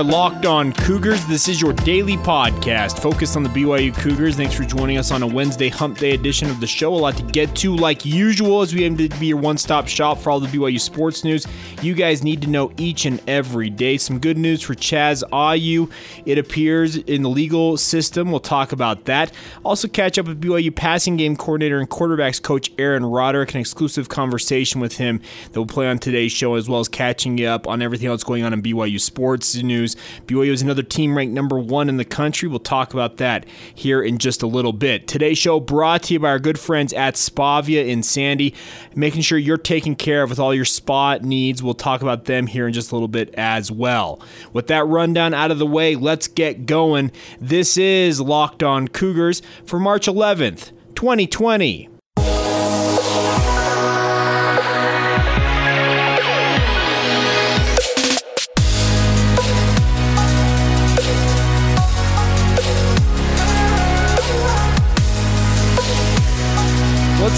[0.00, 1.26] Are Locked On Cougars.
[1.26, 4.34] This is your daily podcast focused on the BYU Cougars.
[4.34, 6.94] Thanks for joining us on a Wednesday hump day edition of the show.
[6.94, 9.88] A lot to get to, like usual, as we aim to be your one stop
[9.88, 11.46] shop for all the BYU sports news.
[11.82, 13.98] You guys need to know each and every day.
[13.98, 15.90] Some good news for Chaz Ayu.
[16.24, 18.30] It appears in the legal system.
[18.30, 19.32] We'll talk about that.
[19.64, 24.08] Also, catch up with BYU passing game coordinator and quarterbacks coach Aaron Roderick, an exclusive
[24.08, 25.20] conversation with him
[25.52, 28.24] that we'll play on today's show, as well as catching you up on everything else
[28.24, 29.54] going on in BYU sports sports
[29.94, 30.20] news.
[30.26, 32.48] BYU is another team ranked number one in the country.
[32.48, 35.06] We'll talk about that here in just a little bit.
[35.08, 38.54] Today's show brought to you by our good friends at Spavia in Sandy,
[38.94, 41.62] making sure you're taken care of with all your spa needs.
[41.62, 44.20] We'll talk about them here in just a little bit as well.
[44.52, 47.12] With that rundown out of the way, let's get going.
[47.40, 51.99] This is Locked On Cougars for March 11th, 2020.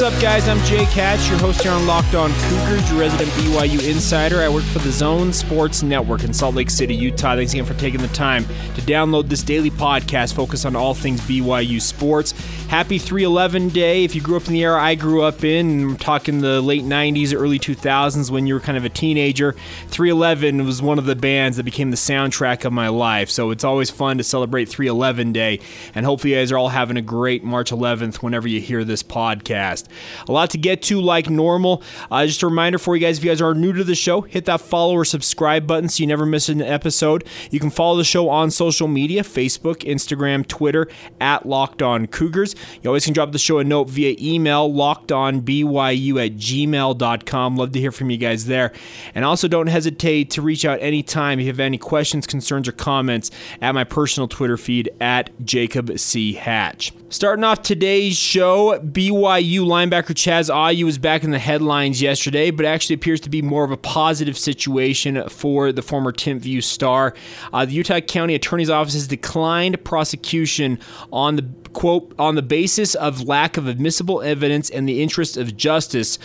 [0.02, 0.48] What's up, guys?
[0.48, 4.42] I'm Jay Hatch, your host here on Locked On Cougars, your resident BYU insider.
[4.42, 7.36] I work for the Zone Sports Network in Salt Lake City, Utah.
[7.36, 11.20] Thanks again for taking the time to download this daily podcast focused on all things
[11.20, 12.34] BYU sports.
[12.72, 14.02] Happy 311 Day.
[14.02, 16.84] If you grew up in the era I grew up in, I'm talking the late
[16.84, 19.54] 90s, early 2000s when you were kind of a teenager,
[19.88, 23.28] 311 was one of the bands that became the soundtrack of my life.
[23.28, 25.60] So it's always fun to celebrate 311 Day.
[25.94, 29.02] And hopefully, you guys are all having a great March 11th whenever you hear this
[29.02, 29.88] podcast.
[30.26, 31.82] A lot to get to like normal.
[32.10, 34.22] Uh, just a reminder for you guys if you guys are new to the show,
[34.22, 37.28] hit that follow or subscribe button so you never miss an episode.
[37.50, 40.88] You can follow the show on social media Facebook, Instagram, Twitter,
[41.20, 42.54] at Locked On Cougars.
[42.82, 47.56] You always can drop the show a note via email, lockedonbyu at gmail.com.
[47.56, 48.72] Love to hear from you guys there.
[49.14, 52.72] And also don't hesitate to reach out anytime if you have any questions, concerns, or
[52.72, 53.30] comments
[53.60, 56.34] at my personal Twitter feed at Jacob C.
[56.34, 56.92] Hatch.
[57.12, 62.64] Starting off today's show, BYU linebacker Chaz Ayu was back in the headlines yesterday, but
[62.64, 67.14] actually appears to be more of a positive situation for the former Timpview star.
[67.52, 70.78] Uh, the Utah County Attorney's Office has declined prosecution
[71.12, 75.56] on the quote on the basis of lack of admissible evidence and the interest of
[75.56, 76.18] justice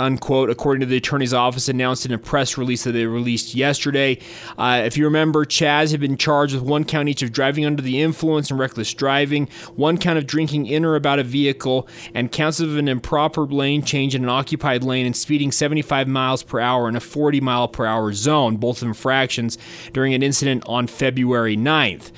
[0.00, 4.18] unquote, according to the attorney's office, announced in a press release that they released yesterday.
[4.58, 7.82] Uh, if you remember, Chaz had been charged with one count each of driving under
[7.82, 12.32] the influence and reckless driving, one count of drinking in or about a vehicle, and
[12.32, 16.58] counts of an improper lane change in an occupied lane and speeding 75 miles per
[16.58, 19.58] hour in a 40 mile per hour zone, both infractions
[19.92, 22.10] during an incident on February 9th.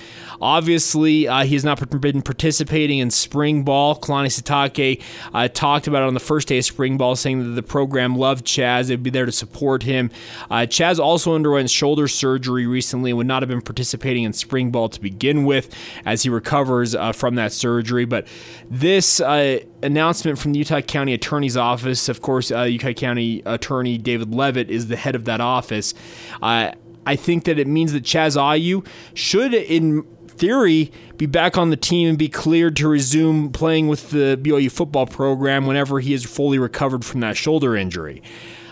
[0.43, 3.97] Obviously, uh, he has not been participating in spring ball.
[3.97, 5.01] Kalani Sitake
[5.33, 8.17] uh, talked about it on the first day of spring ball, saying that the program
[8.17, 8.89] loved Chaz.
[8.89, 10.11] They'd be there to support him.
[10.51, 14.73] Uh, Chaz also underwent shoulder surgery recently and would not have been participating in spring
[14.73, 15.73] ball to begin with
[16.05, 18.05] as he recovers uh, from that surgery.
[18.05, 18.27] But
[18.69, 23.97] this uh, announcement from the Utah County Attorney's Office, of course, uh, Utah County Attorney
[23.97, 25.95] David Leavitt is the head of that office.
[26.43, 26.73] Uh,
[27.07, 30.07] I think that it means that Chaz Ayu should, in
[30.43, 34.73] theory, be back on the team and be cleared to resume playing with the BYU
[34.73, 38.21] football program whenever he is fully recovered from that shoulder injury.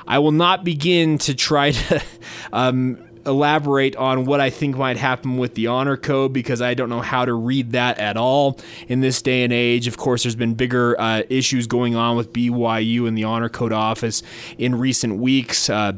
[0.04, 2.03] I will not begin to try to
[2.53, 6.88] um, elaborate on what I think might happen with the honor code because I don't
[6.88, 8.58] know how to read that at all
[8.88, 9.87] in this day and age.
[9.87, 13.72] Of course, there's been bigger uh, issues going on with BYU and the honor code
[13.72, 14.25] office
[14.58, 15.70] in recent weeks.
[15.70, 15.92] Uh,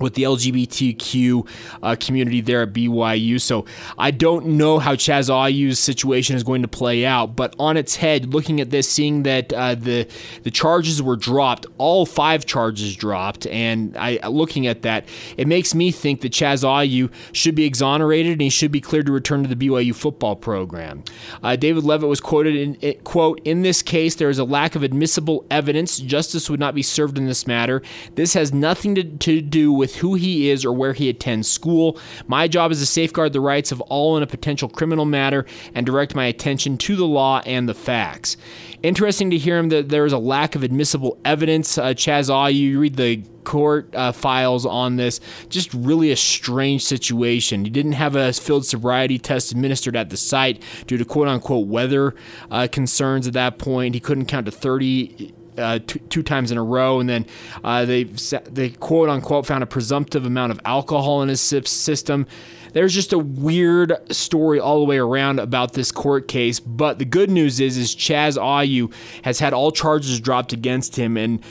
[0.00, 1.48] with the LGBTQ
[1.82, 3.40] uh, community there at BYU.
[3.40, 3.64] So
[3.98, 7.96] I don't know how Chaz Ayu's situation is going to play out, but on its
[7.96, 10.08] head, looking at this, seeing that uh, the
[10.42, 15.06] the charges were dropped, all five charges dropped, and I looking at that,
[15.36, 19.06] it makes me think that Chaz Ayu should be exonerated and he should be cleared
[19.06, 21.02] to return to the BYU football program.
[21.42, 24.82] Uh, David Leavitt was quoted in quote in this case there is a lack of
[24.82, 25.98] admissible evidence.
[25.98, 27.82] Justice would not be served in this matter.
[28.14, 31.48] This has nothing to, to do with with who he is or where he attends
[31.48, 31.96] school.
[32.26, 35.46] My job is to safeguard the rights of all in a potential criminal matter
[35.76, 38.36] and direct my attention to the law and the facts.
[38.82, 41.78] Interesting to hear him that there is a lack of admissible evidence.
[41.78, 45.20] Uh, Chaz Ayu, you read the court uh, files on this.
[45.50, 47.64] Just really a strange situation.
[47.64, 51.68] He didn't have a field sobriety test administered at the site due to quote unquote
[51.68, 52.16] weather
[52.50, 53.94] uh, concerns at that point.
[53.94, 57.26] He couldn't count to 30 uh, two, two, times in a row, and then
[57.64, 62.26] uh, they they quote unquote found a presumptive amount of alcohol in his system.
[62.72, 66.60] There's just a weird story all the way around about this court case.
[66.60, 68.92] But the good news is, is Chaz Ayu
[69.22, 71.42] has had all charges dropped against him, and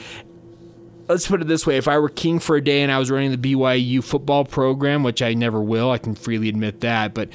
[1.08, 3.10] let's put it this way: if I were king for a day and I was
[3.10, 7.30] running the BYU football program, which I never will, I can freely admit that, but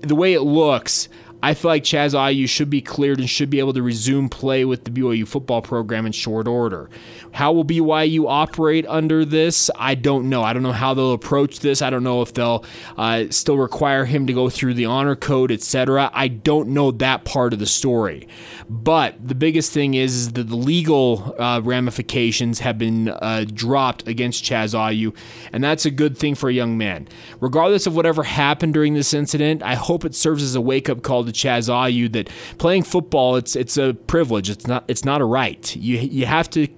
[0.00, 1.08] the way it looks.
[1.42, 4.64] I feel like Chaz Ayu should be cleared and should be able to resume play
[4.64, 6.90] with the BYU football program in short order.
[7.32, 9.70] How will BYU operate under this?
[9.76, 10.42] I don't know.
[10.42, 11.80] I don't know how they'll approach this.
[11.80, 12.64] I don't know if they'll
[12.96, 16.10] uh, still require him to go through the honor code, etc.
[16.12, 18.26] I don't know that part of the story.
[18.68, 24.08] But the biggest thing is, is that the legal uh, ramifications have been uh, dropped
[24.08, 25.14] against Chaz Ayu,
[25.52, 27.08] and that's a good thing for a young man.
[27.40, 31.02] Regardless of whatever happened during this incident, I hope it serves as a wake up
[31.02, 32.28] call to Chaz Ayu that
[32.58, 34.50] playing football it's it's a privilege.
[34.50, 35.76] It's not it's not a right.
[35.76, 36.68] You you have to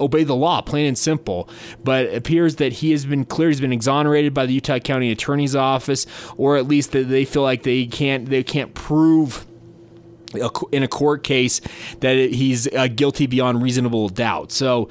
[0.00, 1.48] obey the law, plain and simple.
[1.82, 3.52] But it appears that he has been cleared.
[3.52, 6.06] He's been exonerated by the Utah County Attorney's Office,
[6.36, 9.44] or at least that they feel like they can't they can't prove
[10.72, 11.60] in a court case
[12.00, 14.52] that he's uh, guilty beyond reasonable doubt.
[14.52, 14.88] So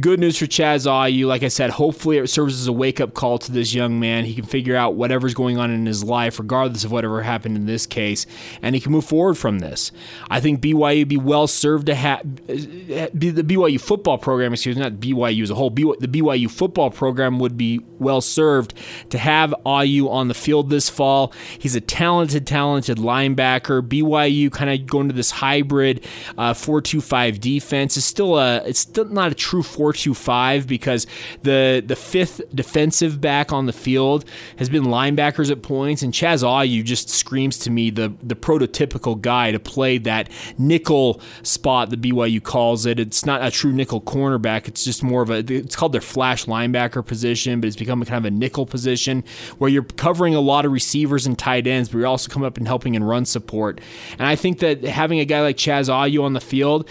[0.00, 1.26] good news for Chaz Ayu.
[1.26, 4.24] Like I said, hopefully it serves as a wake up call to this young man.
[4.24, 7.66] He can figure out whatever's going on in his life, regardless of whatever happened in
[7.66, 8.26] this case,
[8.62, 9.92] and he can move forward from this.
[10.30, 14.82] I think BYU would be well served to have the BYU football program, excuse me,
[14.82, 15.70] not BYU as a whole.
[15.70, 18.74] the BYU football program would be well served
[19.10, 21.32] to have Ayu on the field this fall.
[21.58, 23.82] He's a talented, talented linebacker.
[23.82, 26.04] BYU kind of going to this hybrid
[26.38, 31.06] uh, 4-2-5 defense is still a it's still not a true 4 4-2-5 because
[31.42, 34.24] the the fifth defensive back on the field
[34.56, 39.20] has been linebackers at points, and Chaz Ayu just screams to me the the prototypical
[39.20, 43.00] guy to play that nickel spot the BYU calls it.
[43.00, 44.68] It's not a true nickel cornerback.
[44.68, 48.04] It's just more of a it's called their flash linebacker position, but it's become a
[48.04, 49.24] kind of a nickel position
[49.58, 52.56] where you're covering a lot of receivers and tight ends, but you're also coming up
[52.56, 53.80] and helping in run support.
[54.18, 56.88] And I think that having a guy like Chaz Ayu on the field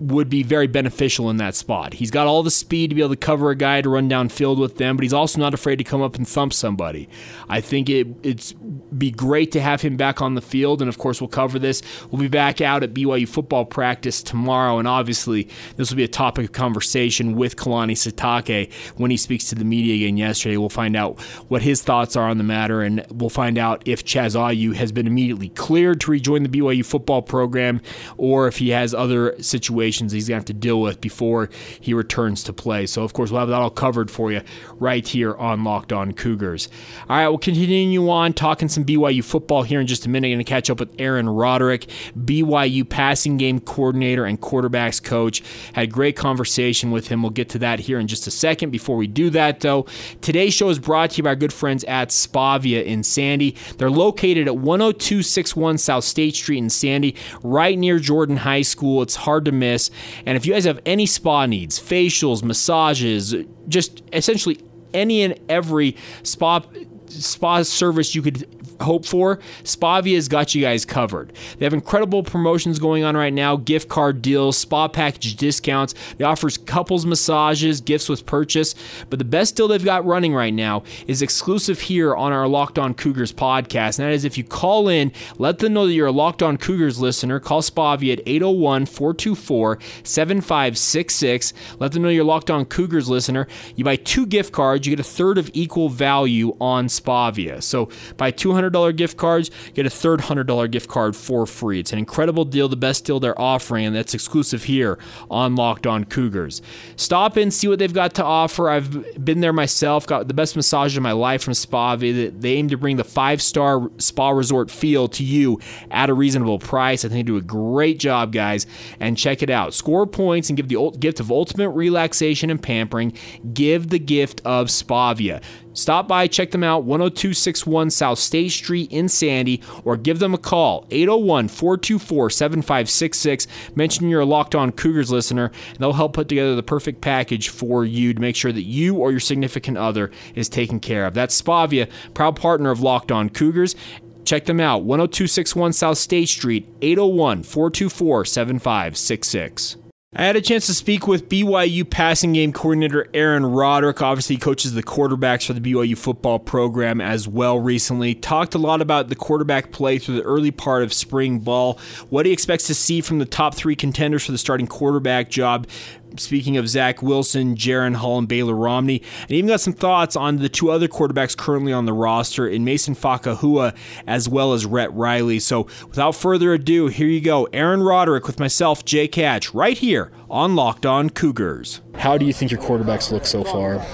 [0.00, 1.94] would be very beneficial in that spot.
[1.94, 4.58] He's got all the speed to be able to cover a guy to run downfield
[4.58, 7.08] with them, but he's also not afraid to come up and thump somebody.
[7.48, 10.98] I think it it's be great to have him back on the field, and of
[10.98, 11.82] course we'll cover this.
[12.10, 16.08] We'll be back out at BYU football practice tomorrow, and obviously this will be a
[16.08, 20.56] topic of conversation with Kalani Sitake when he speaks to the media again yesterday.
[20.56, 24.04] We'll find out what his thoughts are on the matter, and we'll find out if
[24.04, 27.82] Chaz Ayu has been immediately cleared to rejoin the BYU football program,
[28.16, 31.50] or if he has other situations situations he's going to have to deal with before
[31.80, 32.86] he returns to play.
[32.86, 34.42] So, of course, we'll have that all covered for you
[34.78, 36.68] right here on Locked On Cougars.
[37.08, 40.28] All right, we'll continue on talking some BYU football here in just a minute.
[40.28, 45.42] Going to catch up with Aaron Roderick, BYU passing game coordinator and quarterbacks coach.
[45.72, 47.22] Had a great conversation with him.
[47.22, 48.70] We'll get to that here in just a second.
[48.70, 49.86] Before we do that, though,
[50.20, 53.56] today's show is brought to you by our good friends at Spavia in Sandy.
[53.78, 59.02] They're located at 10261 South State Street in Sandy, right near Jordan High School.
[59.02, 59.79] It's hard to miss.
[60.26, 63.34] And if you guys have any spa needs, facials, massages,
[63.68, 64.58] just essentially
[64.92, 66.62] any and every spa
[67.06, 71.32] spa service you could hope for, Spavia's got you guys covered.
[71.58, 75.94] They have incredible promotions going on right now, gift card deals, spa package discounts.
[76.18, 78.74] They offers couples massages, gifts with purchase.
[79.08, 82.78] But the best deal they've got running right now is exclusive here on our Locked
[82.78, 83.98] On Cougars podcast.
[83.98, 86.56] And that is if you call in, let them know that you're a Locked On
[86.56, 87.40] Cougars listener.
[87.40, 91.52] Call Spavia at 801 424 7566.
[91.78, 93.46] Let them know you're Locked On Cougars listener.
[93.76, 97.62] You buy two gift cards, you get a third of equal value on Spavia.
[97.62, 101.80] So buy 200 $100 gift cards, get a third $100 gift card for free.
[101.80, 104.98] It's an incredible deal, the best deal they're offering, and that's exclusive here
[105.30, 106.62] on Locked On Cougars.
[106.96, 108.68] Stop in, see what they've got to offer.
[108.68, 111.96] I've been there myself, got the best massage of my life from Spa.
[111.96, 115.60] They aim to bring the five star spa resort feel to you
[115.90, 117.04] at a reasonable price.
[117.04, 118.66] I think they do a great job, guys,
[119.00, 119.74] and check it out.
[119.74, 123.12] Score points and give the gift of ultimate relaxation and pampering.
[123.52, 125.42] Give the gift of Spavia.
[125.72, 130.38] Stop by, check them out, 10261 South State Street in Sandy, or give them a
[130.38, 133.46] call, 801 424 7566.
[133.76, 137.48] Mention you're a Locked On Cougars listener, and they'll help put together the perfect package
[137.48, 141.14] for you to make sure that you or your significant other is taken care of.
[141.14, 143.76] That's Spavia, proud partner of Locked On Cougars.
[144.24, 149.76] Check them out, 10261 South State Street, 801 424 7566.
[150.12, 154.02] I had a chance to speak with BYU passing game coordinator Aaron Roderick.
[154.02, 158.16] Obviously, he coaches the quarterbacks for the BYU football program as well recently.
[158.16, 162.26] Talked a lot about the quarterback play through the early part of spring ball, what
[162.26, 165.68] he expects to see from the top three contenders for the starting quarterback job
[166.16, 170.36] speaking of Zach Wilson, Jaren Hall, and Baylor Romney, and even got some thoughts on
[170.36, 173.76] the two other quarterbacks currently on the roster in Mason Fakahua
[174.06, 175.38] as well as Rhett Riley.
[175.38, 177.48] So without further ado, here you go.
[177.52, 181.80] Aaron Roderick with myself, Jay Hatch, right here on Locked On Cougars.
[181.96, 183.84] How do you think your quarterbacks look so far?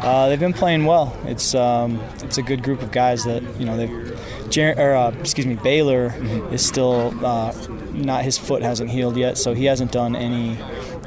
[0.00, 1.16] Uh, they've been playing well.
[1.24, 4.20] It's um, it's a good group of guys that you know they've.
[4.52, 6.54] Jer- or, uh, excuse me, Baylor mm-hmm.
[6.54, 7.52] is still uh,
[7.92, 10.58] not his foot hasn't healed yet, so he hasn't done any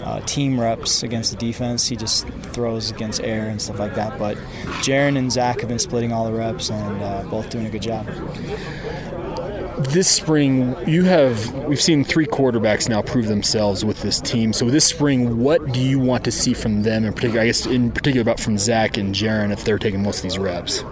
[0.02, 1.88] uh, team reps against the defense.
[1.88, 4.18] He just throws against air and stuff like that.
[4.18, 4.38] But
[4.82, 7.84] Jaren and Zach have been splitting all the reps and uh, both doing a good
[7.84, 8.08] job
[9.78, 14.70] this spring you have we've seen three quarterbacks now prove themselves with this team so
[14.70, 17.92] this spring what do you want to see from them in particular i guess in
[17.92, 20.84] particular about from zach and Jaren if they're taking most of these reps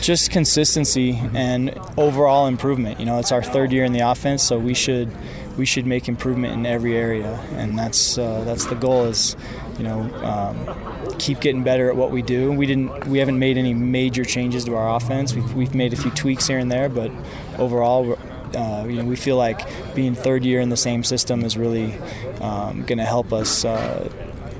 [0.00, 3.00] just consistency and overall improvement.
[3.00, 5.10] You know it's our third year in the offense so we should
[5.56, 7.38] we should make improvement in every area.
[7.52, 9.36] And that's uh, that's the goal is
[9.78, 12.50] you know um, keep getting better at what we do.
[12.52, 15.34] We didn't we haven't made any major changes to our offense.
[15.34, 17.10] We've, we've made a few tweaks here and there but
[17.58, 18.18] overall,
[18.54, 21.94] uh, you know, we feel like being third year in the same system is really
[22.40, 23.64] um, going to help us.
[23.64, 24.08] Uh,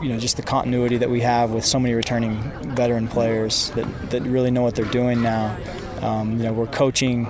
[0.02, 2.40] you know, just the continuity that we have with so many returning
[2.74, 5.56] veteran players that, that really know what they're doing now.
[6.00, 7.28] Um, you know, we're coaching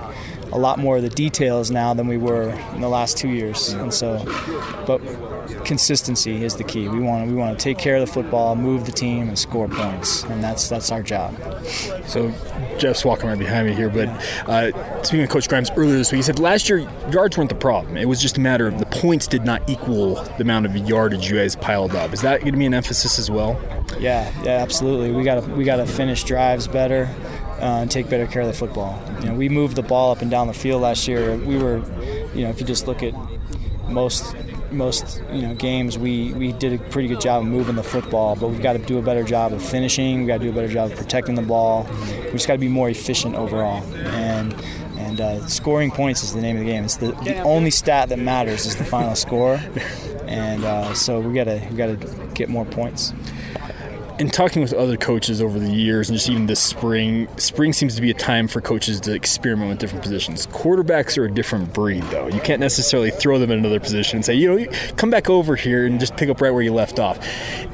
[0.53, 3.69] a lot more of the details now than we were in the last two years,
[3.73, 4.23] and so,
[4.85, 4.99] but
[5.65, 6.87] consistency is the key.
[6.87, 9.39] We want to, we want to take care of the football, move the team, and
[9.39, 11.35] score points, and that's that's our job.
[12.05, 12.33] So
[12.81, 14.07] Jeff's walking right behind me here, but
[14.49, 16.79] uh, speaking of Coach Grimes earlier this week, he said last year
[17.11, 17.95] yards weren't the problem.
[17.95, 21.29] It was just a matter of the points did not equal the amount of yardage
[21.29, 22.11] you guys piled up.
[22.11, 23.61] Is that going to be an emphasis as well?
[23.99, 25.11] Yeah, yeah, absolutely.
[25.11, 27.07] We got to we got to finish drives better.
[27.61, 28.99] Uh, and take better care of the football.
[29.19, 31.35] You know, we moved the ball up and down the field last year.
[31.35, 31.77] We were,
[32.33, 33.13] you know, if you just look at
[33.87, 34.35] most
[34.71, 38.35] most you know games we we did a pretty good job of moving the football
[38.35, 40.53] but we've got to do a better job of finishing we've got to do a
[40.53, 41.87] better job of protecting the ball.
[42.25, 43.83] We just got to be more efficient overall.
[44.07, 44.53] And
[44.97, 46.85] and uh, scoring points is the name of the game.
[46.85, 49.59] It's the, the only stat that matters is the final score.
[50.27, 53.11] And uh, so we got to we got to get more points
[54.21, 57.95] in talking with other coaches over the years and just even this spring, spring seems
[57.95, 60.45] to be a time for coaches to experiment with different positions.
[60.45, 62.27] Quarterbacks are a different breed, though.
[62.27, 65.55] You can't necessarily throw them in another position and say, you know, come back over
[65.55, 67.17] here and just pick up right where you left off.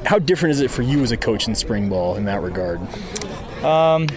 [0.06, 2.80] How different is it for you as a coach in spring ball in that regard?
[3.62, 4.08] Um,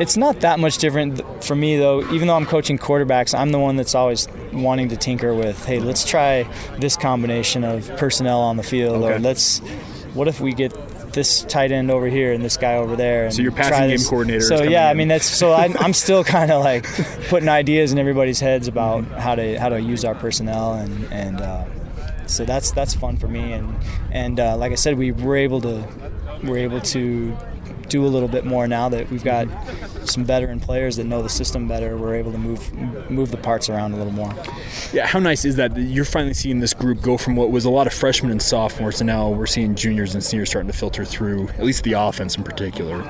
[0.00, 2.02] it's not that much different for me, though.
[2.12, 5.78] Even though I'm coaching quarterbacks, I'm the one that's always wanting to tinker with, hey,
[5.78, 6.42] let's try
[6.80, 9.14] this combination of personnel on the field, okay.
[9.14, 9.60] or let's,
[10.14, 10.72] what if we get
[11.12, 13.26] this tight end over here and this guy over there.
[13.26, 14.42] And so your passing game coordinator.
[14.42, 14.90] So yeah, in.
[14.90, 16.84] I mean that's so I'm, I'm still kind of like
[17.28, 21.40] putting ideas in everybody's heads about how to how to use our personnel and and
[21.40, 21.64] uh,
[22.26, 23.74] so that's that's fun for me and
[24.10, 25.84] and uh, like I said, we were able to
[26.44, 27.36] we're able to
[27.88, 29.48] do a little bit more now that we've got
[30.08, 31.96] some veteran players that know the system better.
[31.96, 32.72] We're able to move
[33.10, 34.34] move the parts around a little more.
[34.92, 35.76] Yeah, how nice is that?
[35.76, 38.98] You're finally seeing this group go from what was a lot of freshmen and sophomores
[38.98, 42.36] to now we're seeing juniors and seniors starting to filter through, at least the offense
[42.36, 43.02] in particular.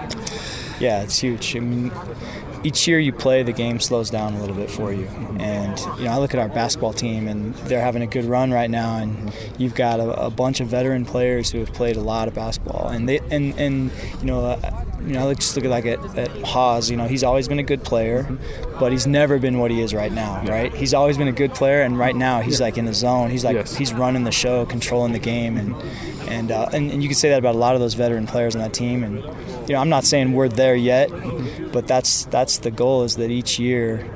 [0.81, 1.57] Yeah, it's huge.
[1.57, 1.91] I mean,
[2.65, 5.07] each year you play, the game slows down a little bit for you.
[5.39, 8.51] And you know, I look at our basketball team, and they're having a good run
[8.51, 8.97] right now.
[8.99, 12.35] And you've got a, a bunch of veteran players who have played a lot of
[12.35, 14.45] basketball, and they and and you know.
[14.45, 16.91] Uh, you know, just look at like at, at Haws.
[16.91, 18.27] You know, he's always been a good player,
[18.79, 20.43] but he's never been what he is right now.
[20.45, 20.75] Right?
[20.75, 23.31] He's always been a good player, and right now he's like in the zone.
[23.31, 23.77] He's like yes.
[23.77, 25.75] he's running the show, controlling the game, and
[26.29, 28.55] and, uh, and and you can say that about a lot of those veteran players
[28.55, 29.03] on that team.
[29.03, 29.23] And
[29.69, 31.11] you know, I'm not saying we're there yet,
[31.73, 34.09] but that's that's the goal is that each year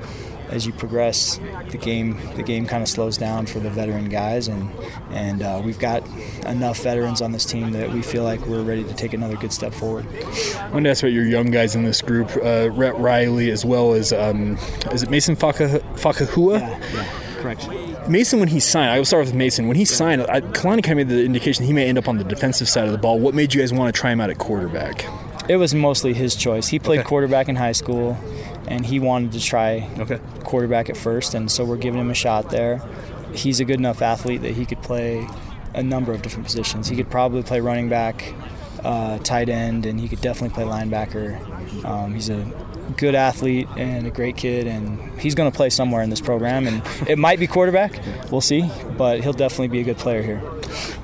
[0.52, 1.40] as you progress,
[1.70, 4.70] the game the game kind of slows down for the veteran guys, and
[5.10, 6.06] and uh, we've got
[6.46, 9.52] enough veterans on this team that we feel like we're ready to take another good
[9.52, 10.06] step forward.
[10.56, 13.64] I want to ask about your young guys in this group, uh, Rhett Riley, as
[13.64, 14.58] well as um,
[14.92, 16.60] is it Mason Fakahua?
[16.60, 17.68] Yeah, yeah, correct.
[18.08, 19.68] Mason, when he signed, I will start with Mason.
[19.68, 22.18] When he signed, I, Kalani kind of made the indication he may end up on
[22.18, 23.18] the defensive side of the ball.
[23.18, 25.06] What made you guys want to try him out at quarterback?
[25.48, 26.68] It was mostly his choice.
[26.68, 27.08] He played okay.
[27.08, 28.16] quarterback in high school,
[28.66, 30.20] and he wanted to try okay.
[30.44, 32.80] quarterback at first, and so we're giving him a shot there.
[33.32, 35.26] He's a good enough athlete that he could play
[35.74, 36.88] a number of different positions.
[36.88, 38.34] He could probably play running back,
[38.84, 41.84] uh, tight end, and he could definitely play linebacker.
[41.84, 42.44] Um, he's a
[42.92, 46.66] good athlete and a great kid, and he's going to play somewhere in this program.
[46.66, 50.42] And it might be quarterback, we'll see, but he'll definitely be a good player here.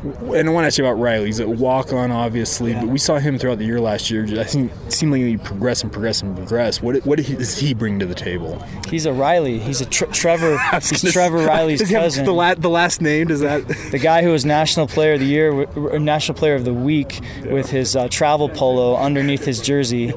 [0.02, 1.26] And I want to ask you about Riley.
[1.26, 2.80] He's a walk on, obviously, yeah.
[2.80, 4.24] but we saw him throughout the year last year.
[4.40, 6.80] I think seemingly progress and progress and progress.
[6.80, 8.64] What what does he bring to the table?
[8.88, 9.58] He's a Riley.
[9.58, 10.58] He's a tr- Trevor.
[10.72, 12.24] He's Trevor Riley's cousin.
[12.24, 13.66] The, la- the, last name does that?
[13.90, 15.66] the guy who was National Player of the Year,
[15.98, 20.12] National Player of the Week, with his uh, travel polo underneath his jersey,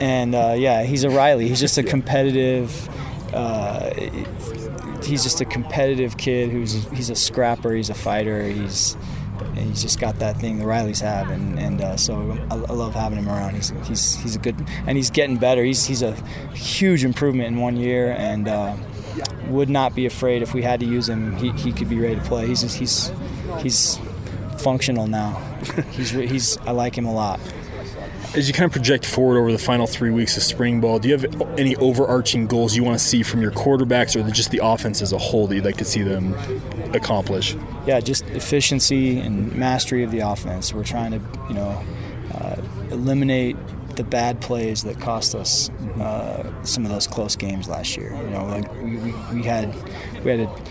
[0.00, 1.48] and uh, yeah, he's a Riley.
[1.48, 2.88] He's just a competitive.
[3.34, 3.90] Uh,
[5.04, 7.72] he's just a competitive kid who's he's a scrapper.
[7.72, 8.42] He's a fighter.
[8.42, 8.96] He's
[9.54, 12.94] he's just got that thing the Rileys have, and and uh, so I, I, love
[12.94, 13.54] having him around.
[13.54, 15.62] He's he's he's a good and he's getting better.
[15.62, 16.14] He's he's a
[16.52, 18.76] huge improvement in one year, and uh,
[19.48, 21.36] would not be afraid if we had to use him.
[21.36, 22.46] He, he could be ready to play.
[22.46, 23.12] He's just, he's
[23.60, 23.98] he's
[24.58, 25.34] functional now.
[25.90, 27.40] he's he's I like him a lot.
[28.32, 31.08] As you kind of project forward over the final three weeks of spring ball, do
[31.08, 34.60] you have any overarching goals you want to see from your quarterbacks or just the
[34.62, 36.34] offense as a whole that you'd like to see them
[36.94, 37.56] accomplish?
[37.86, 40.72] Yeah, just efficiency and mastery of the offense.
[40.72, 41.84] We're trying to, you know,
[42.34, 42.56] uh,
[42.92, 43.56] eliminate
[43.96, 45.68] the bad plays that cost us
[45.98, 48.14] uh, some of those close games last year.
[48.14, 49.74] You know, like we, we, we had
[50.22, 50.62] we had a,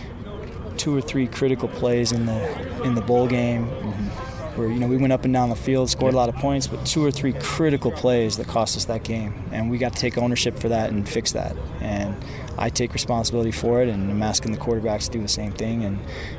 [0.77, 3.67] two or three critical plays in the in the bowl game.
[3.67, 4.28] Mm-hmm
[4.59, 6.67] where you know we went up and down the field, scored a lot of points,
[6.67, 9.99] but two or three critical plays that cost us that game, and we got to
[9.99, 11.55] take ownership for that and fix that.
[11.79, 12.13] And
[12.57, 15.85] I take responsibility for it, and I'm asking the quarterbacks to do the same thing.
[15.85, 15.97] And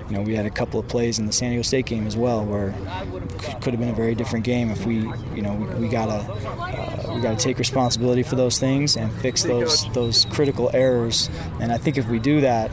[0.08, 2.16] you know we had a couple of plays in the San Diego State game as
[2.16, 4.96] well where it could have been a very different game if we
[5.34, 9.44] you know we, we gotta uh, we gotta take responsibility for those things and fix
[9.44, 11.30] those those critical errors.
[11.58, 12.70] And I think if we do that,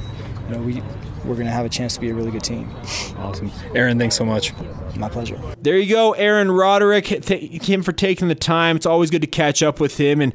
[0.50, 0.84] you know we
[1.28, 2.74] we're going to have a chance to be a really good team.
[3.18, 3.52] Awesome.
[3.76, 4.54] Aaron, thanks so much.
[4.98, 5.40] My pleasure.
[5.62, 7.06] There you go, Aaron Roderick.
[7.08, 8.76] Thank him for taking the time.
[8.76, 10.22] It's always good to catch up with him.
[10.22, 10.34] And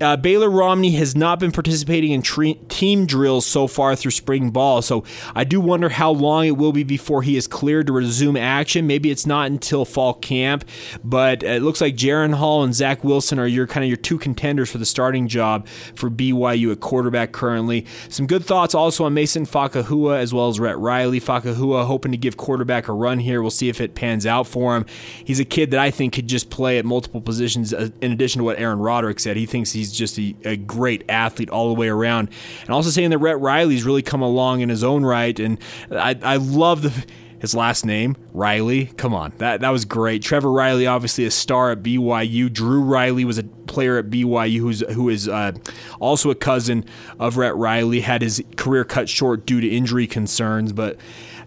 [0.00, 4.50] uh, Baylor Romney has not been participating in tre- team drills so far through spring
[4.50, 7.92] ball, so I do wonder how long it will be before he is cleared to
[7.92, 8.86] resume action.
[8.86, 10.64] Maybe it's not until fall camp,
[11.02, 14.18] but it looks like Jaren Hall and Zach Wilson are your kind of your two
[14.18, 17.86] contenders for the starting job for BYU at quarterback currently.
[18.08, 21.20] Some good thoughts also on Mason Fakahua as well as Rhett Riley.
[21.20, 23.42] Fakahua hoping to give quarterback a run here.
[23.42, 24.86] We'll see if it pans out for him.
[25.24, 27.72] He's a kid that I think could just play at multiple positions.
[27.72, 31.04] Uh, in addition to what Aaron Roderick said, he thinks he's just a, a, great
[31.08, 32.30] athlete all the way around.
[32.62, 35.38] And also saying that Rhett Riley's really come along in his own right.
[35.38, 35.58] And
[35.90, 37.04] I, I love the
[37.44, 38.86] his last name, Riley.
[38.96, 40.22] Come on, that that was great.
[40.22, 42.50] Trevor Riley, obviously a star at BYU.
[42.50, 45.52] Drew Riley was a player at BYU who's who is uh,
[46.00, 46.86] also a cousin
[47.18, 48.00] of Rhett Riley.
[48.00, 50.96] Had his career cut short due to injury concerns, but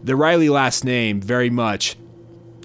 [0.04, 1.98] the Riley last name very much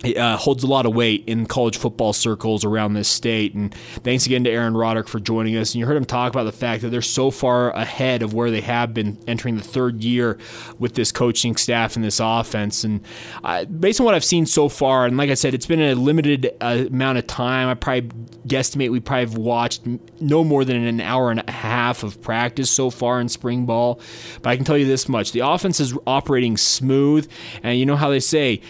[0.04, 3.54] uh, holds a lot of weight in college football circles around this state.
[3.54, 5.74] And thanks again to Aaron Roderick for joining us.
[5.74, 8.50] And you heard him talk about the fact that they're so far ahead of where
[8.50, 10.38] they have been entering the third year
[10.78, 12.84] with this coaching staff and this offense.
[12.84, 13.00] And
[13.44, 15.94] uh, based on what I've seen so far, and like I said, it's been a
[15.94, 17.68] limited uh, amount of time.
[17.68, 18.10] I probably
[18.46, 19.82] guesstimate we probably have watched
[20.20, 24.00] no more than an hour and a half of practice so far in spring ball.
[24.42, 27.30] But I can tell you this much the offense is operating smooth.
[27.62, 28.60] And you know how they say,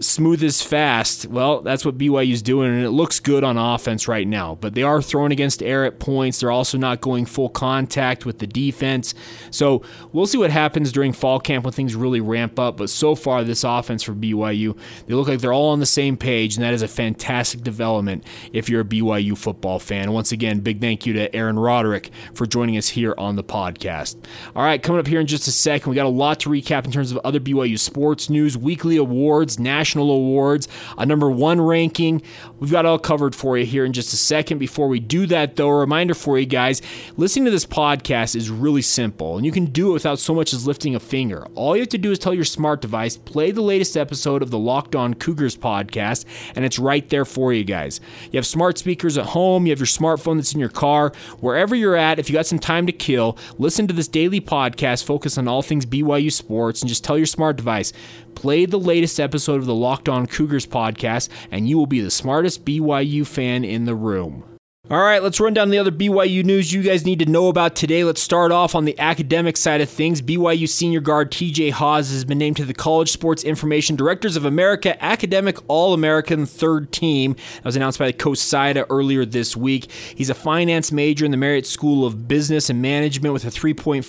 [0.00, 1.26] smooth as fast.
[1.26, 4.56] Well, that's what BYU's doing, and it looks good on offense right now.
[4.60, 6.40] But they are throwing against air at points.
[6.40, 9.14] They're also not going full contact with the defense.
[9.50, 12.76] So we'll see what happens during fall camp when things really ramp up.
[12.76, 14.76] But so far, this offense for BYU,
[15.06, 18.24] they look like they're all on the same page, and that is a fantastic development
[18.52, 20.12] if you're a BYU football fan.
[20.12, 24.16] Once again, big thank you to Aaron Roderick for joining us here on the podcast.
[24.56, 26.84] All right, coming up here in just a second, we got a lot to recap
[26.84, 31.60] in terms of other BYU sports news, weekly awards, national national awards, a number one
[31.60, 32.22] ranking.
[32.60, 34.58] We've got all covered for you here in just a second.
[34.58, 36.82] Before we do that, though, a reminder for you guys
[37.16, 40.52] listening to this podcast is really simple, and you can do it without so much
[40.52, 41.48] as lifting a finger.
[41.56, 44.52] All you have to do is tell your smart device, play the latest episode of
[44.52, 48.00] the Locked On Cougars podcast, and it's right there for you guys.
[48.30, 51.74] You have smart speakers at home, you have your smartphone that's in your car, wherever
[51.74, 55.36] you're at, if you got some time to kill, listen to this daily podcast, focus
[55.36, 57.92] on all things BYU sports, and just tell your smart device,
[58.34, 62.10] Play the latest episode of the Locked On Cougars podcast, and you will be the
[62.10, 64.51] smartest BYU fan in the room.
[64.90, 67.76] All right, let's run down the other BYU news you guys need to know about
[67.76, 68.02] today.
[68.02, 70.20] Let's start off on the academic side of things.
[70.20, 74.44] BYU senior guard TJ Haws has been named to the College Sports Information Directors of
[74.44, 77.34] America Academic All American Third Team.
[77.34, 79.88] That was announced by CoSIDA earlier this week.
[80.16, 84.02] He's a finance major in the Marriott School of Business and Management with a 3.46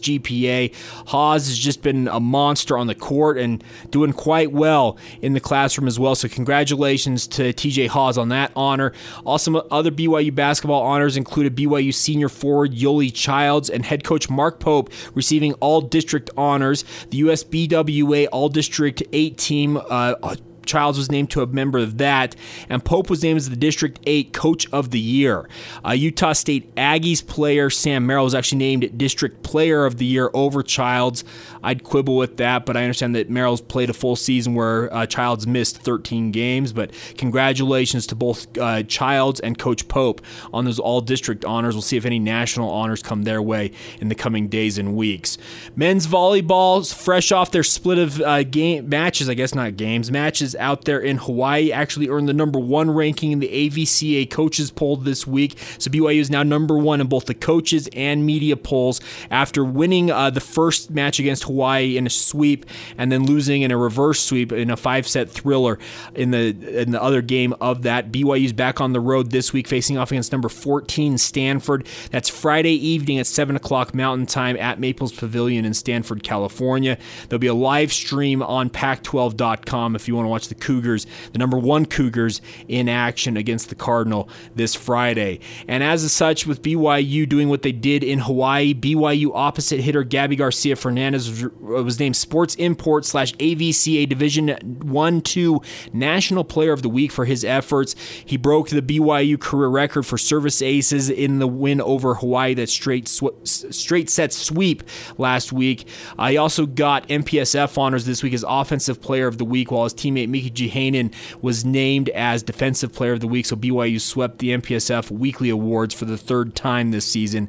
[0.00, 0.74] GPA.
[1.08, 5.40] Haws has just been a monster on the court and doing quite well in the
[5.40, 6.14] classroom as well.
[6.14, 8.94] So, congratulations to TJ Haws on that honor.
[9.26, 14.30] Also, other BYU BYU basketball honors included BYU senior forward Yoeli Childs and head coach
[14.30, 16.84] Mark Pope receiving all district honors.
[17.10, 19.76] The USBWA All District 8 team.
[19.76, 22.36] Uh, Childs was named to a member of that,
[22.68, 25.48] and Pope was named as the District 8 Coach of the Year.
[25.86, 30.30] Uh, Utah State Aggies player Sam Merrill was actually named District Player of the Year
[30.34, 31.24] over Childs.
[31.66, 35.04] I'd quibble with that, but I understand that Merrill's played a full season where uh,
[35.04, 36.72] Childs missed 13 games.
[36.72, 41.74] But congratulations to both uh, Childs and Coach Pope on those all district honors.
[41.74, 45.38] We'll see if any national honors come their way in the coming days and weeks.
[45.74, 50.54] Men's volleyball, fresh off their split of uh, game matches, I guess not games, matches
[50.54, 54.98] out there in Hawaii, actually earned the number one ranking in the AVCA coaches poll
[54.98, 55.58] this week.
[55.78, 59.00] So BYU is now number one in both the coaches and media polls
[59.32, 62.66] after winning uh, the first match against Hawaii in a sweep
[62.98, 65.78] and then losing in a reverse sweep in a five set thriller
[66.14, 68.12] in the in the other game of that.
[68.12, 71.86] BYU's back on the road this week facing off against number 14 Stanford.
[72.10, 76.98] That's Friday evening at 7 o'clock Mountain Time at Maples Pavilion in Stanford, California.
[77.28, 81.38] There'll be a live stream on Pac12.com if you want to watch the Cougars, the
[81.38, 85.40] number one Cougars, in action against the Cardinal this Friday.
[85.68, 90.36] And as such, with BYU doing what they did in Hawaii, BYU opposite hitter Gabi
[90.36, 94.48] Garcia Fernandez was named Sports Import slash AVCA Division
[94.82, 95.60] One Two
[95.92, 97.94] National Player of the Week for his efforts.
[98.24, 102.68] He broke the BYU career record for service aces in the win over Hawaii that
[102.68, 104.82] straight sw- straight set sweep
[105.18, 105.88] last week.
[106.18, 109.84] Uh, he also got MPSF honors this week as Offensive Player of the Week, while
[109.84, 113.46] his teammate Miki Jauhiainen was named as Defensive Player of the Week.
[113.46, 117.48] So BYU swept the MPSF weekly awards for the third time this season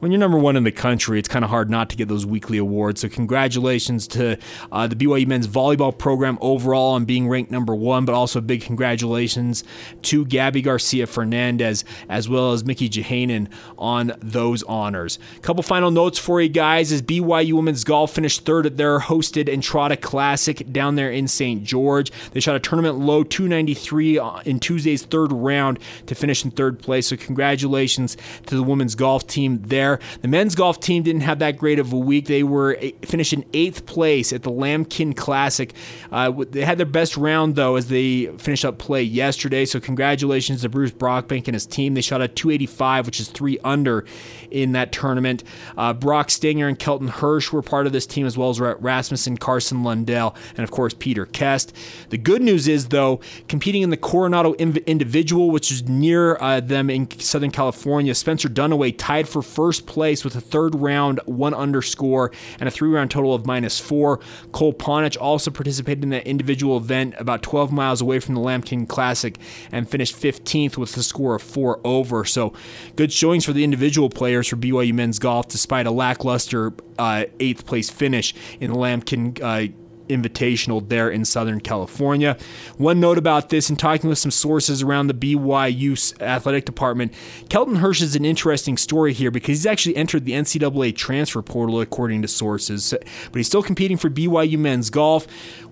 [0.00, 2.26] when you're number one in the country, it's kind of hard not to get those
[2.26, 3.00] weekly awards.
[3.00, 4.38] So, congratulations to
[4.70, 8.60] uh, the BYU men's volleyball program overall on being ranked number one, but also big
[8.60, 9.64] congratulations
[10.02, 15.18] to Gabi Garcia Fernandez as well as Miki Jauhiainen on those honors.
[15.36, 18.98] A couple final notes for you guys is BYU women's golf finished third at their
[19.00, 21.64] hosted Entrada Classic down there in St.
[21.64, 22.12] George.
[22.32, 27.06] They shot a tournament low 293 in Tuesday's third round to finish in third place.
[27.06, 29.98] So, congratulations to the women's golf team there there.
[30.20, 32.26] The men's golf team didn't have that great of a week.
[32.26, 35.72] They were finished in eighth place at the Lamkin Classic.
[36.10, 39.64] Uh, they had their best round though as they finished up play yesterday.
[39.64, 41.94] So congratulations to Bruce Brockbank and his team.
[41.94, 44.04] They shot a 285, which is three under
[44.50, 45.44] in that tournament.
[45.76, 49.36] Uh, Brock Stinger and Kelton Hirsch were part of this team as well as Rasmussen,
[49.36, 51.72] Carson Lundell, and of course Peter Kuest.
[52.10, 56.90] The good news is though, competing in the Coronado Individual, which is near uh, them
[56.90, 61.52] in Southern California, Spencer Dunaway tied for first first place with a third round one
[61.52, 64.20] underscore and a three round total of minus four.
[64.52, 68.88] Cole Ponich also participated in that individual event about 12 miles away from the Lamkin
[68.88, 69.38] Classic
[69.70, 72.24] and finished 15th with a score of four over.
[72.24, 72.54] So
[72.96, 77.66] good showings for the individual players for BYU men's golf despite a lackluster uh, eighth
[77.66, 79.38] place finish in the Lamkin.
[79.42, 79.72] Uh,
[80.08, 82.36] Invitational there in Southern California.
[82.76, 87.12] One note about this, in talking with some sources around the BYU athletic department,
[87.48, 91.80] Kelton Hirsch is an interesting story here because he's actually entered the NCAA transfer portal,
[91.80, 95.26] according to sources, but he's still competing for BYU men's golf.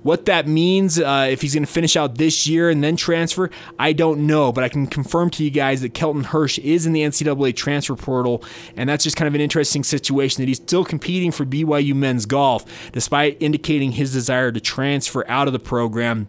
[0.04, 3.50] What that means, uh, if he's going to finish out this year and then transfer,
[3.78, 4.52] I don't know.
[4.52, 7.96] But I can confirm to you guys that Kelton Hirsch is in the NCAA transfer
[7.96, 8.44] portal,
[8.76, 12.26] and that's just kind of an interesting situation that he's still competing for BYU men's
[12.26, 16.28] golf, despite indicating his desire to transfer out of the program.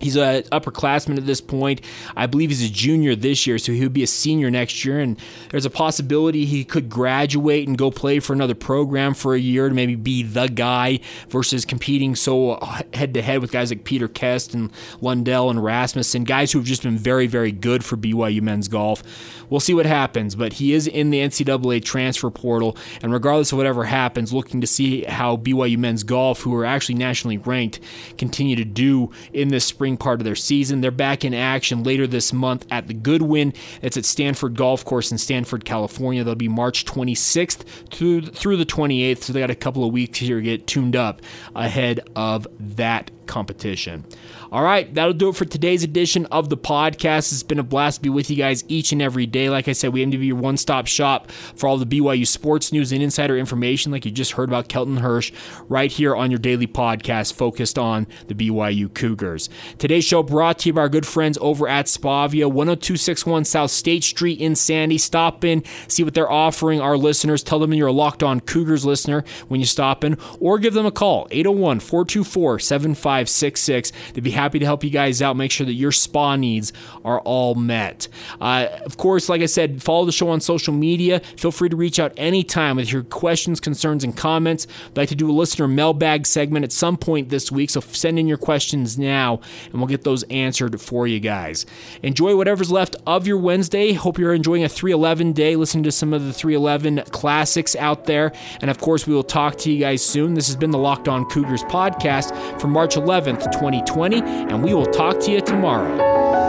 [0.00, 1.80] He's an upperclassman at this point.
[2.16, 5.00] I believe he's a junior this year, so he would be a senior next year.
[5.00, 5.18] And
[5.50, 9.68] there's a possibility he could graduate and go play for another program for a year
[9.68, 12.58] to maybe be the guy versus competing so
[12.94, 16.66] head to head with guys like Peter Kuest and Lundell and Rasmussen, guys who have
[16.66, 19.02] just been very, very good for BYU men's golf.
[19.50, 22.76] We'll see what happens, but he is in the NCAA transfer portal.
[23.02, 26.96] And regardless of whatever happens, looking to see how BYU men's golf, who are actually
[26.96, 27.80] nationally ranked,
[28.18, 30.82] continue to do in this spring spring part of their season.
[30.82, 33.54] They're back in action later this month at the Goodwin.
[33.80, 36.22] It's at Stanford Golf Course in Stanford, California.
[36.22, 39.22] That'll be March 26th through, through the 28th.
[39.22, 41.22] So they got a couple of weeks here to get tuned up
[41.54, 42.46] ahead of
[42.76, 44.04] that competition.
[44.50, 47.32] All right, that'll do it for today's edition of the podcast.
[47.32, 49.50] It's been a blast to be with you guys each and every day.
[49.50, 52.26] Like I said, we aim to be your one stop shop for all the BYU
[52.26, 55.32] sports news and insider information, like you just heard about Kelton Hirsch,
[55.68, 59.50] right here on your daily podcast focused on the BYU Cougars.
[59.76, 64.04] Today's show brought to you by our good friends over at Spavia, 10261 South State
[64.04, 64.98] Street in Sandy.
[64.98, 67.42] Stop in, see what they're offering our listeners.
[67.42, 70.86] Tell them you're a locked on Cougars listener when you stop in, or give them
[70.86, 73.92] a call, 801 424 75 8566.
[74.12, 76.72] They'd be happy to help you guys out, make sure that your spa needs
[77.04, 78.06] are all met.
[78.40, 81.20] Uh, of course, like I said, follow the show on social media.
[81.36, 84.66] Feel free to reach out anytime with your questions, concerns, and comments.
[84.86, 88.18] I'd like to do a listener mailbag segment at some point this week, so send
[88.18, 91.66] in your questions now and we'll get those answered for you guys.
[92.02, 93.92] Enjoy whatever's left of your Wednesday.
[93.92, 98.32] Hope you're enjoying a 311 day, listening to some of the 311 classics out there.
[98.60, 100.34] And of course, we will talk to you guys soon.
[100.34, 104.86] This has been the Locked On Cougars podcast for March 11th, 2020, and we will
[104.86, 106.47] talk to you tomorrow.